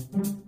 thank 0.00 0.26
you 0.26 0.39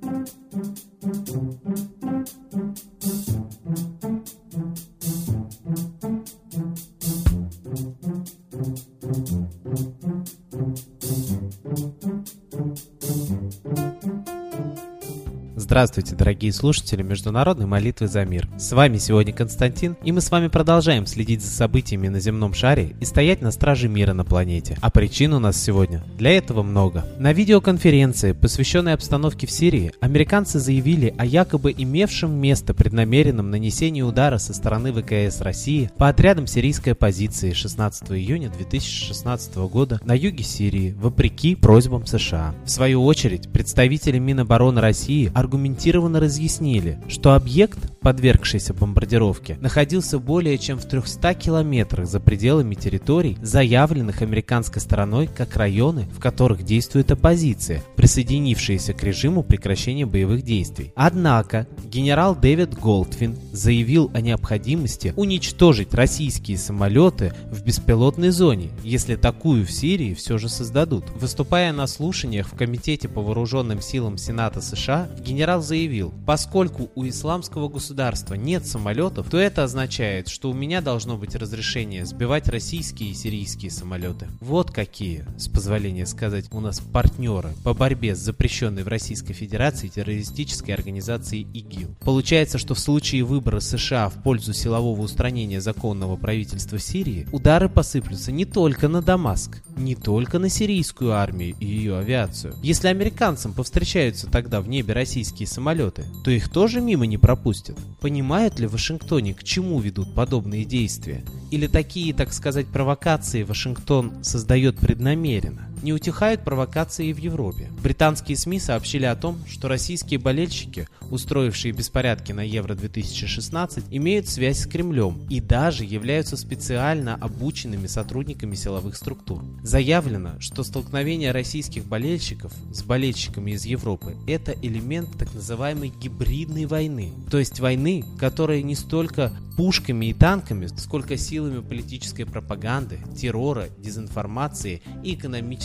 Здравствуйте, 15.72 16.14
дорогие 16.14 16.52
слушатели 16.52 17.02
Международной 17.02 17.64
молитвы 17.64 18.06
за 18.06 18.26
мир. 18.26 18.46
С 18.58 18.72
вами 18.72 18.98
сегодня 18.98 19.32
Константин, 19.32 19.96
и 20.04 20.12
мы 20.12 20.20
с 20.20 20.30
вами 20.30 20.48
продолжаем 20.48 21.06
следить 21.06 21.40
за 21.40 21.48
событиями 21.50 22.08
на 22.08 22.20
земном 22.20 22.52
шаре 22.52 22.94
и 23.00 23.06
стоять 23.06 23.40
на 23.40 23.50
страже 23.50 23.88
мира 23.88 24.12
на 24.12 24.22
планете. 24.22 24.76
А 24.82 24.90
причин 24.90 25.32
у 25.32 25.38
нас 25.38 25.56
сегодня 25.56 26.04
для 26.18 26.32
этого 26.32 26.62
много. 26.62 27.06
На 27.18 27.32
видеоконференции, 27.32 28.32
посвященной 28.32 28.92
обстановке 28.92 29.46
в 29.46 29.50
Сирии, 29.50 29.94
американцы 30.02 30.58
заявили 30.58 31.14
о 31.16 31.24
якобы 31.24 31.74
имевшем 31.74 32.32
место 32.32 32.74
преднамеренном 32.74 33.50
нанесении 33.50 34.02
удара 34.02 34.36
со 34.36 34.52
стороны 34.52 34.92
ВКС 34.92 35.40
России 35.40 35.90
по 35.96 36.10
отрядам 36.10 36.46
сирийской 36.46 36.90
оппозиции 36.90 37.54
16 37.54 38.10
июня 38.10 38.50
2016 38.50 39.56
года 39.56 40.02
на 40.04 40.12
юге 40.12 40.44
Сирии, 40.44 40.94
вопреки 41.00 41.54
просьбам 41.54 42.04
США. 42.04 42.54
В 42.66 42.68
свою 42.68 43.02
очередь, 43.06 43.50
представители 43.50 44.18
Минобороны 44.18 44.82
России 44.82 45.32
аргументировали 45.34 45.61
аргументированно 45.62 46.18
разъяснили, 46.18 46.98
что 47.08 47.34
объект, 47.34 47.78
подвергшийся 48.00 48.74
бомбардировке, 48.74 49.56
находился 49.60 50.18
более 50.18 50.58
чем 50.58 50.76
в 50.76 50.84
300 50.84 51.34
километрах 51.34 52.08
за 52.08 52.18
пределами 52.18 52.74
территорий, 52.74 53.38
заявленных 53.40 54.22
американской 54.22 54.82
стороной 54.82 55.28
как 55.28 55.54
районы, 55.56 56.08
в 56.12 56.18
которых 56.18 56.64
действует 56.64 57.12
оппозиция, 57.12 57.80
присоединившаяся 57.94 58.92
к 58.92 59.04
режиму 59.04 59.44
прекращения 59.44 60.04
боевых 60.04 60.42
действий. 60.42 60.92
Однако 60.96 61.68
генерал 61.84 62.34
Дэвид 62.34 62.76
Голдфин 62.76 63.36
заявил 63.52 64.10
о 64.14 64.20
необходимости 64.20 65.14
уничтожить 65.16 65.94
российские 65.94 66.58
самолеты 66.58 67.34
в 67.52 67.62
беспилотной 67.62 68.30
зоне, 68.30 68.70
если 68.82 69.14
такую 69.14 69.64
в 69.64 69.70
Сирии 69.70 70.14
все 70.14 70.38
же 70.38 70.48
создадут. 70.48 71.04
Выступая 71.14 71.72
на 71.72 71.86
слушаниях 71.86 72.48
в 72.48 72.56
Комитете 72.56 73.08
по 73.08 73.22
вооруженным 73.22 73.80
силам 73.80 74.18
Сената 74.18 74.60
США, 74.60 75.08
генерал 75.24 75.51
генерал 75.52 75.62
заявил, 75.62 76.14
поскольку 76.26 76.90
у 76.94 77.06
исламского 77.06 77.68
государства 77.68 78.34
нет 78.34 78.66
самолетов, 78.66 79.28
то 79.28 79.38
это 79.38 79.64
означает, 79.64 80.28
что 80.28 80.50
у 80.50 80.54
меня 80.54 80.80
должно 80.80 81.16
быть 81.16 81.34
разрешение 81.34 82.06
сбивать 82.06 82.48
российские 82.48 83.10
и 83.10 83.14
сирийские 83.14 83.70
самолеты. 83.70 84.28
Вот 84.40 84.70
какие, 84.70 85.24
с 85.36 85.48
позволения 85.48 86.06
сказать, 86.06 86.46
у 86.52 86.60
нас 86.60 86.80
партнеры 86.80 87.50
по 87.64 87.74
борьбе 87.74 88.14
с 88.14 88.18
запрещенной 88.18 88.82
в 88.82 88.88
Российской 88.88 89.34
Федерации 89.34 89.88
террористической 89.88 90.74
организацией 90.74 91.46
ИГИЛ. 91.52 91.96
Получается, 92.00 92.58
что 92.58 92.74
в 92.74 92.78
случае 92.78 93.24
выбора 93.24 93.60
США 93.60 94.08
в 94.08 94.22
пользу 94.22 94.54
силового 94.54 95.02
устранения 95.02 95.60
законного 95.60 96.16
правительства 96.16 96.78
Сирии, 96.78 97.26
удары 97.32 97.68
посыплются 97.68 98.32
не 98.32 98.44
только 98.44 98.88
на 98.88 99.02
Дамаск, 99.02 99.62
не 99.76 99.94
только 99.94 100.38
на 100.38 100.48
сирийскую 100.48 101.12
армию 101.12 101.54
и 101.60 101.66
ее 101.66 101.98
авиацию. 101.98 102.54
Если 102.62 102.88
американцам 102.88 103.52
повстречаются 103.52 104.26
тогда 104.26 104.60
в 104.60 104.68
небе 104.68 104.92
российские 104.92 105.41
американские 105.42 105.46
самолеты, 105.46 106.04
то 106.24 106.30
их 106.30 106.48
тоже 106.48 106.80
мимо 106.80 107.06
не 107.06 107.18
пропустят. 107.18 107.76
Понимают 108.00 108.58
ли 108.60 108.66
в 108.66 108.72
Вашингтоне, 108.72 109.34
к 109.34 109.42
чему 109.44 109.80
ведут 109.80 110.14
подобные 110.14 110.64
действия? 110.64 111.24
Или 111.50 111.66
такие, 111.66 112.14
так 112.14 112.32
сказать, 112.32 112.66
провокации 112.66 113.42
Вашингтон 113.42 114.24
создает 114.24 114.76
преднамеренно? 114.76 115.71
Не 115.82 115.92
утихают 115.92 116.44
провокации 116.44 117.08
и 117.08 117.12
в 117.12 117.18
Европе. 117.18 117.68
Британские 117.82 118.36
СМИ 118.36 118.60
сообщили 118.60 119.04
о 119.04 119.16
том, 119.16 119.38
что 119.48 119.66
российские 119.66 120.20
болельщики, 120.20 120.86
устроившие 121.10 121.72
беспорядки 121.72 122.30
на 122.30 122.42
Евро-2016, 122.42 123.86
имеют 123.90 124.28
связь 124.28 124.60
с 124.60 124.66
Кремлем 124.66 125.26
и 125.28 125.40
даже 125.40 125.84
являются 125.84 126.36
специально 126.36 127.16
обученными 127.16 127.88
сотрудниками 127.88 128.54
силовых 128.54 128.96
структур. 128.96 129.42
Заявлено, 129.64 130.38
что 130.38 130.62
столкновение 130.62 131.32
российских 131.32 131.84
болельщиков 131.84 132.52
с 132.72 132.84
болельщиками 132.84 133.50
из 133.50 133.64
Европы– 133.64 134.16
это 134.28 134.52
элемент 134.62 135.08
так 135.18 135.34
называемой 135.34 135.92
гибридной 136.00 136.66
войны, 136.66 137.12
то 137.28 137.38
есть 137.38 137.58
войны, 137.58 138.04
которая 138.20 138.62
не 138.62 138.76
столько 138.76 139.32
пушками 139.56 140.06
и 140.06 140.14
танками, 140.14 140.66
сколько 140.76 141.16
силами 141.16 141.60
политической 141.60 142.24
пропаганды, 142.24 143.00
террора, 143.16 143.68
дезинформации 143.78 144.82
и 145.02 145.16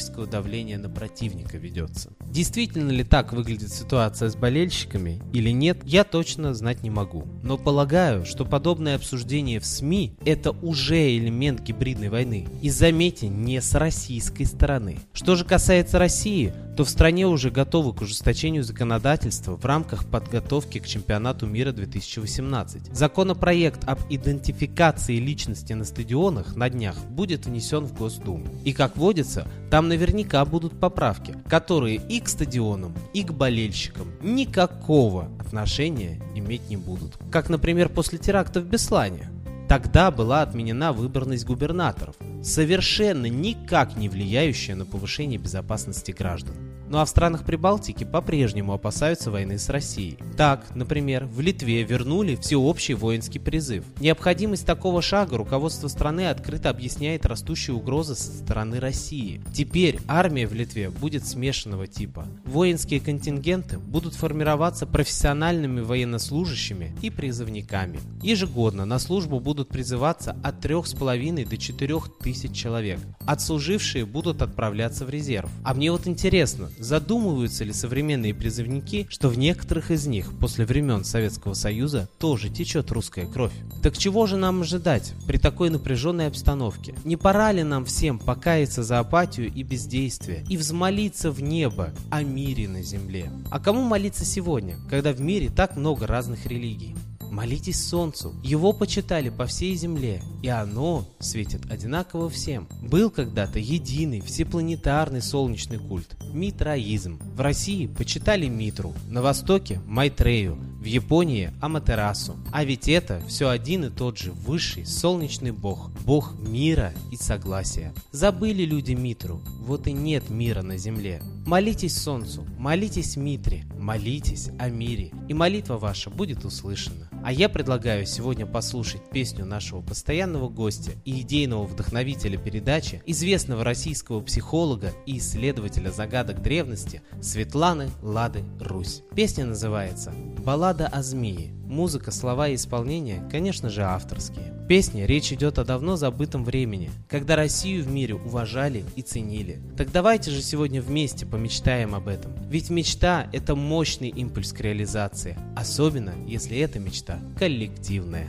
экономического 0.08 0.28
давления 0.28 0.78
на 0.78 0.90
противника 0.90 1.58
ведется. 1.58 2.12
Действительно 2.26 2.92
ли 2.92 3.04
так 3.04 3.34
выглядит 3.34 3.72
ситуация 3.72 4.30
с 4.30 4.36
болельщиками 4.36 5.22
или 5.34 5.50
нет, 5.50 5.80
я 5.84 6.04
точно 6.04 6.54
знать 6.54 6.84
не 6.84 6.90
могу. 6.90 7.26
Но 7.44 7.58
полагаю, 7.58 8.26
что 8.26 8.46
подобное 8.46 8.96
обсуждение 8.96 9.60
в 9.60 9.66
СМИ– 9.66 10.16
это 10.26 10.52
уже 10.52 11.18
элемент 11.18 11.62
гибридной 11.62 12.10
войны. 12.10 12.48
И 12.62 12.70
заметьте, 12.70 13.28
не 13.28 13.62
с 13.62 13.74
российской 13.76 14.46
стороны. 14.46 15.00
Что 15.14 15.36
же 15.36 15.46
касается 15.46 16.00
России, 16.00 16.54
то 16.78 16.84
в 16.84 16.90
стране 16.90 17.26
уже 17.26 17.50
готовы 17.50 17.92
к 17.94 18.02
ужесточению 18.02 18.64
законодательства 18.64 19.58
в 19.58 19.66
рамках 19.66 20.06
подготовки 20.06 20.78
к 20.78 20.86
чемпионату 20.86 21.48
мира 21.48 21.72
2018. 21.72 22.96
Законопроект 22.96 23.84
об 23.86 24.00
идентификации 24.10 25.18
личности 25.18 25.74
на 25.74 25.86
стадионах 25.86 26.56
на 26.56 26.70
днях 26.70 26.96
будет 27.10 27.48
внесен 27.48 27.86
в 27.86 27.98
Госдуму. 27.98 28.46
И 28.64 28.74
как 28.74 28.96
водится, 28.96 29.48
там 29.70 29.88
наверняка 29.90 30.44
будут 30.46 30.80
поправки, 30.80 31.36
которые 31.50 31.98
и 31.98 32.20
к 32.20 32.28
стадионам, 32.28 32.94
и 33.14 33.24
к 33.24 33.32
болельщикам 33.32 34.08
никакого 34.22 35.30
отношения 35.40 36.22
иметь 36.36 36.70
не 36.70 36.78
будут. 36.78 37.18
Как, 37.32 37.50
например, 37.50 37.90
после 37.90 38.18
теракта 38.18 38.62
в 38.62 38.66
Беслане. 38.66 39.30
Тогда 39.68 40.12
была 40.12 40.44
отменена 40.44 40.94
выборность 40.94 41.46
губернаторов, 41.46 42.16
совершенно 42.42 43.26
никак 43.26 43.98
не 43.98 44.08
влияющая 44.08 44.76
на 44.76 44.86
повышение 44.86 45.38
безопасности 45.38 46.12
граждан. 46.12 46.56
Ну 46.90 47.00
а 47.00 47.06
в 47.06 47.10
странах 47.10 47.44
Прибалтики 47.44 48.06
по-прежнему 48.06 48.74
опасаются 48.74 49.30
войны 49.30 49.60
с 49.60 49.70
Россией. 49.70 50.18
Так, 50.38 50.64
например, 50.74 51.26
в 51.26 51.42
Литве 51.42 51.84
вернули 51.84 52.36
всеобщий 52.36 52.94
воинский 52.94 53.40
призыв. 53.40 53.84
Необходимость 54.00 54.66
такого 54.66 55.02
шага 55.02 55.38
руководство 55.38 55.90
страны 55.90 56.30
открыто 56.30 56.70
объясняет 56.70 57.26
растущие 57.26 57.76
угрозы 57.76 58.16
со 58.16 58.32
стороны 58.32 58.80
России. 58.80 59.42
Теперь 59.54 60.00
армия 60.08 60.48
в 60.48 60.54
Литве 60.54 60.90
будет 60.90 61.28
смешанного 61.28 61.88
типа. 61.88 62.26
Воинские 62.46 63.02
контингенты 63.02 63.80
будут 63.80 64.16
формироваться 64.16 64.86
профессиональными 64.86 65.82
военнослужащими 65.82 66.96
и 67.02 67.10
призывниками. 67.10 68.00
Ежегодно 68.22 68.86
на 68.86 69.00
службу 69.00 69.40
будут 69.42 69.70
призываться 69.70 70.38
от 70.42 70.64
3,5 70.64 71.48
до 71.48 71.58
4 71.58 71.96
тысяч 72.22 72.54
человек. 72.54 73.00
Отслужившие 73.26 74.06
будут 74.06 74.42
отправляться 74.42 75.06
в 75.06 75.10
резерв. 75.10 75.50
А 75.64 75.74
мне 75.74 75.92
вот 75.92 76.08
интересно, 76.08 76.70
Задумываются 76.80 77.64
ли 77.64 77.74
современные 77.74 78.36
призывники, 78.36 79.08
что 79.10 79.30
в 79.30 79.38
некоторых 79.38 79.90
из 79.90 80.06
них 80.06 80.32
после 80.40 80.66
времен 80.66 81.04
Советского 81.04 81.54
Союза 81.54 82.08
тоже 82.20 82.50
течет 82.50 82.92
русская 82.92 83.26
кровь? 83.26 83.54
Так 83.82 83.98
чего 83.98 84.28
же 84.28 84.38
нам 84.38 84.62
ожидать 84.62 85.14
при 85.26 85.38
такой 85.38 85.70
напряженной 85.70 86.28
обстановке? 86.28 86.94
Не 87.04 87.18
пора 87.18 87.52
ли 87.52 87.64
нам 87.64 87.86
всем 87.86 88.20
покаяться 88.20 88.84
за 88.84 89.00
апатию 89.00 89.52
и 89.52 89.64
бездействие 89.64 90.46
и 90.50 90.58
взмолиться 90.58 91.32
в 91.32 91.42
небо 91.42 91.94
о 92.12 92.22
мире 92.22 92.68
на 92.68 92.84
земле? 92.84 93.32
А 93.50 93.60
кому 93.60 93.82
молиться 93.82 94.24
сегодня, 94.26 94.78
когда 94.90 95.14
в 95.14 95.20
мире 95.20 95.50
так 95.50 95.78
много 95.78 96.06
разных 96.06 96.46
религий? 96.46 96.96
Молитесь 97.32 97.86
солнцу. 97.86 98.34
Его 98.44 98.74
почитали 98.74 99.30
по 99.30 99.46
всей 99.46 99.76
земле, 99.76 100.22
и 100.42 100.48
оно 100.48 101.08
светит 101.20 101.70
одинаково 101.72 102.30
всем. 102.30 102.68
Был 102.82 103.10
когда-то 103.10 103.60
единый 103.60 104.22
всепланетарный 104.22 105.22
солнечный 105.22 105.78
культ– 105.78 106.16
митраизм. 106.34 107.20
В 107.36 107.42
России 107.42 107.88
почитали 107.88 108.48
Митру, 108.48 108.94
на 109.10 109.22
Востоке– 109.22 109.82
Майтрею, 109.88 110.58
в 110.80 110.86
Японии– 110.86 111.52
Аматерасу. 111.62 112.36
А 112.52 112.64
ведь 112.64 112.88
это 112.88 113.22
все 113.28 113.50
один 113.50 113.86
и 113.86 113.90
тот 113.90 114.18
же 114.18 114.32
высший 114.32 114.86
солнечный 114.86 115.52
бог, 115.52 115.92
бог 116.06 116.34
мира 116.40 116.94
и 117.12 117.16
согласия. 117.16 117.94
Забыли 118.12 118.64
люди 118.64 118.94
Митру, 118.94 119.42
вот 119.60 119.88
и 119.88 119.92
нет 119.92 120.30
мира 120.30 120.62
на 120.62 120.78
земле. 120.78 121.22
Молитесь 121.48 121.98
солнцу, 121.98 122.46
молитесь 122.60 123.16
Митре, 123.16 123.64
молитесь 123.80 124.50
о 124.60 124.68
мире, 124.68 125.14
и 125.30 125.34
молитва 125.34 125.78
ваша 125.78 126.10
будет 126.10 126.44
услышана. 126.44 127.10
А 127.24 127.32
я 127.32 127.48
предлагаю 127.48 128.06
сегодня 128.06 128.46
послушать 128.46 129.10
песню 129.12 129.46
нашего 129.46 129.82
постоянного 129.82 130.50
гостя 130.50 130.92
и 131.06 131.22
идейного 131.22 131.64
вдохновителя 131.64 132.38
передачи, 132.38 133.02
известного 133.06 133.64
российского 133.64 134.20
психолога 134.20 134.92
и 135.06 135.20
исследователя 135.20 135.90
загадок 135.90 136.42
древности 136.42 137.02
Светланы 137.22 137.92
Лады 138.02 138.44
Русь. 138.60 139.04
Песня 139.16 139.46
называется 139.46 140.14
«Баллада 140.44 140.88
о 140.88 141.02
змее». 141.02 141.54
Музыка, 141.66 142.12
слова 142.12 142.50
и 142.50 142.56
исполнение, 142.56 143.26
конечно 143.32 143.70
же, 143.70 143.84
авторские. 143.84 144.57
Песне 144.68 145.08
речь 145.08 145.32
идет 145.32 145.60
о 145.60 145.64
давно 145.64 145.96
забытом 145.96 146.44
времени, 146.44 146.92
когда 147.08 147.38
Россию 147.38 147.86
в 147.86 147.88
мире 147.90 148.16
уважали 148.16 148.84
и 148.98 149.02
ценили. 149.02 149.62
Так 149.78 149.94
давайте 149.94 150.30
же 150.30 150.42
сегодня 150.42 150.82
вместе 150.82 151.26
помечтаем 151.26 151.96
об 151.96 152.10
этом. 152.10 152.34
Ведь 152.50 152.70
мечта– 152.70 153.30
это 153.32 153.56
мощный 153.56 154.10
импульс 154.10 154.52
к 154.52 154.60
реализации, 154.60 155.38
особенно 155.56 156.14
если 156.28 156.58
эта 156.58 156.80
мечта 156.80 157.18
коллективная. 157.40 158.28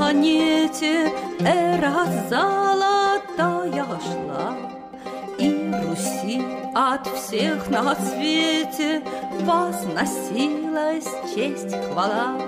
Планете 0.00 1.12
эра 1.40 2.06
золотая 2.30 3.84
шла, 4.06 4.56
И 5.38 5.70
Руси 5.84 6.42
от 6.74 7.06
всех 7.06 7.68
на 7.68 7.94
свете 7.94 9.02
возносилась 9.42 11.06
честь 11.34 11.76
хвала. 11.84 12.40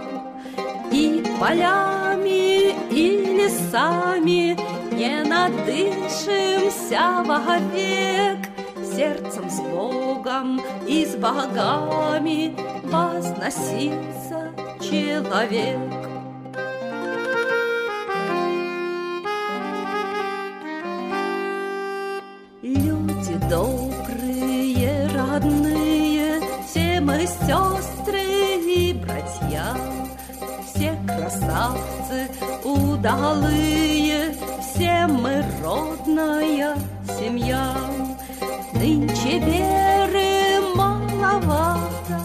И 0.91 1.23
полями, 1.39 2.75
и 2.91 3.37
лесами 3.37 4.57
не 4.95 5.23
надышимся 5.23 7.23
вовек, 7.23 8.49
Сердцем 8.97 9.51
с 9.51 9.61
Богом 9.61 10.59
и 10.87 11.05
с 11.05 11.17
богами 11.17 12.57
возносится 12.85 14.53
человек. 14.81 15.92
Красавцы 32.13 32.29
удалые, 32.65 34.35
все 34.61 35.07
мы 35.07 35.45
родная 35.63 36.77
семья. 37.19 37.75
Нынче 38.75 39.39
веры 39.39 40.61
маловато, 40.75 42.21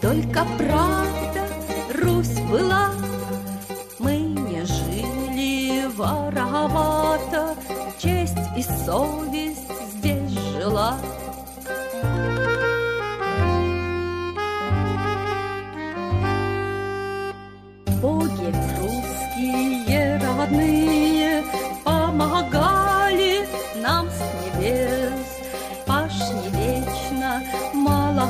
только 0.00 0.46
правда 0.58 1.46
Русь 2.02 2.40
была. 2.50 2.90
Мы 3.98 4.16
не 4.16 4.64
жили 4.64 5.86
воровато, 5.96 7.54
честь 7.98 8.36
и 8.56 8.62
совесть 8.62 9.29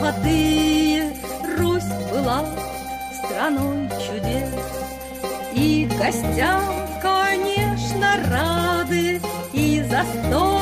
молодые, 0.00 1.12
Русь 1.58 1.82
была 2.10 2.44
страной 3.12 3.88
чудес. 4.06 4.48
И 5.52 5.88
гостям, 5.98 6.62
конечно, 7.02 8.16
рады, 8.30 9.20
и 9.52 9.82
застолья 9.82 10.20
пиры, 10.40 10.59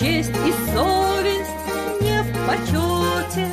Честь 0.00 0.30
и 0.30 0.52
совесть 0.72 1.60
не 2.00 2.22
в 2.22 2.32
почете, 2.46 3.46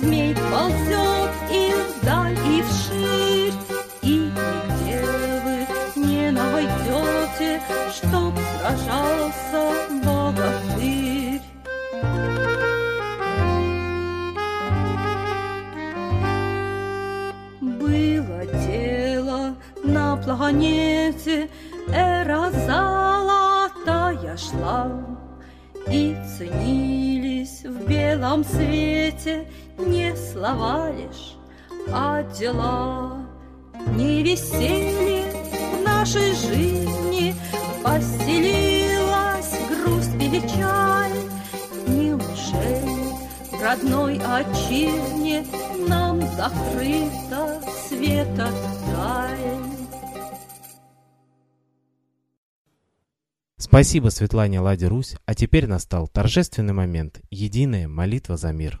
Змей 0.00 0.34
ползет 0.34 1.30
и 1.48 1.72
вдаль, 2.00 2.36
и 2.44 2.60
вширь, 2.62 3.54
И 4.02 4.32
нигде 4.34 5.00
вы 5.44 5.58
не 6.04 6.32
найдете, 6.32 7.62
Чтоб 7.94 8.34
сражался 8.58 9.62
богатырь. 10.04 11.40
Было 17.60 18.44
дело 18.66 19.54
на 19.84 20.16
планете 20.16 21.48
Эра 21.94 22.50
золотая 22.50 24.36
шла, 24.36 25.11
И 26.42 26.48
ценились 26.48 27.62
в 27.64 27.88
белом 27.88 28.44
свете 28.44 29.46
Не 29.78 30.14
слова 30.16 30.90
лишь, 30.90 31.36
а 31.92 32.22
дела. 32.38 33.24
Не 33.94 34.22
веселье 34.22 35.24
в 35.76 35.84
нашей 35.84 36.32
жизни 36.32 37.34
Поселилась 37.84 39.54
грусть 39.68 40.14
и 40.20 40.30
печаль. 40.30 41.12
Неужели 41.86 43.12
в 43.52 43.62
родной 43.62 44.18
отчизне 44.18 45.44
Нам 45.88 46.20
закрыта 46.22 47.60
света 47.88 48.48
даль? 48.90 49.71
Спасибо 53.64 54.08
Светлане 54.08 54.58
Ладе 54.58 54.88
Русь, 54.88 55.14
а 55.24 55.36
теперь 55.36 55.68
настал 55.68 56.08
торжественный 56.08 56.72
момент– 56.72 57.20
единая 57.30 57.86
молитва 57.86 58.36
за 58.36 58.50
мир. 58.52 58.80